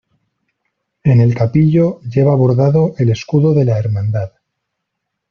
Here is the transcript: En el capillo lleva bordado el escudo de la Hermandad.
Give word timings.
En 1.03 1.21
el 1.21 1.35
capillo 1.35 1.99
lleva 2.01 2.33
bordado 2.35 2.95
el 2.97 3.11
escudo 3.11 3.53
de 3.53 3.65
la 3.65 3.77
Hermandad. 3.77 4.31